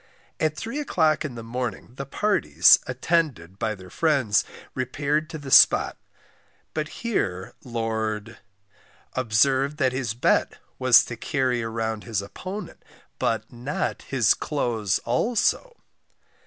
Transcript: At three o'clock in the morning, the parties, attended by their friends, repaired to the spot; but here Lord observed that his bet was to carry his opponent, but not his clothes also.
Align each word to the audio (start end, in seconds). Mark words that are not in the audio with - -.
At 0.39 0.57
three 0.57 0.79
o'clock 0.79 1.23
in 1.23 1.35
the 1.35 1.43
morning, 1.43 1.93
the 1.93 2.07
parties, 2.07 2.79
attended 2.87 3.59
by 3.59 3.75
their 3.75 3.91
friends, 3.91 4.43
repaired 4.73 5.29
to 5.29 5.37
the 5.37 5.51
spot; 5.51 5.95
but 6.73 6.87
here 7.03 7.53
Lord 7.63 8.39
observed 9.13 9.77
that 9.77 9.91
his 9.93 10.15
bet 10.15 10.57
was 10.79 11.05
to 11.05 11.15
carry 11.15 11.59
his 12.03 12.21
opponent, 12.23 12.83
but 13.19 13.53
not 13.53 14.01
his 14.01 14.33
clothes 14.33 14.97
also. 15.05 15.75